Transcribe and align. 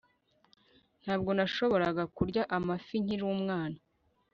Ntabwo 1.03 1.29
nashoboraga 1.37 2.03
kurya 2.15 2.43
amafi 2.57 2.95
nkiri 3.03 3.23
umwana 3.35 3.77